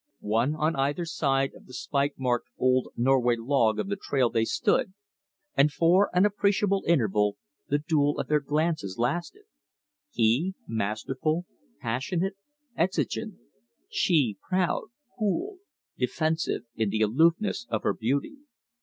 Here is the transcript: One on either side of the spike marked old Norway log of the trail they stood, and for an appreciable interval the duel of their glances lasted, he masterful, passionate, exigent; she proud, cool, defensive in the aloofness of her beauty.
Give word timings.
One 0.33 0.55
on 0.55 0.75
either 0.77 1.05
side 1.05 1.53
of 1.53 1.67
the 1.67 1.75
spike 1.75 2.15
marked 2.17 2.47
old 2.57 2.89
Norway 2.97 3.35
log 3.37 3.77
of 3.77 3.87
the 3.87 3.95
trail 3.95 4.31
they 4.31 4.45
stood, 4.45 4.95
and 5.55 5.71
for 5.71 6.09
an 6.11 6.25
appreciable 6.25 6.83
interval 6.87 7.37
the 7.67 7.77
duel 7.77 8.17
of 8.17 8.27
their 8.27 8.39
glances 8.39 8.97
lasted, 8.97 9.43
he 10.11 10.55
masterful, 10.67 11.45
passionate, 11.81 12.33
exigent; 12.75 13.35
she 13.91 14.39
proud, 14.49 14.85
cool, 15.19 15.59
defensive 15.99 16.63
in 16.75 16.89
the 16.89 17.01
aloofness 17.03 17.67
of 17.69 17.83
her 17.83 17.93
beauty. 17.93 18.37